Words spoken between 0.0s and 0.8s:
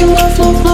you love, love, love.